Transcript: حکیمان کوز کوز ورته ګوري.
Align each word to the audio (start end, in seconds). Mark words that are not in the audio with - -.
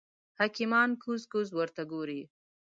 حکیمان 0.39 0.89
کوز 1.03 1.21
کوز 1.31 1.47
ورته 1.55 1.83
ګوري. 1.91 2.21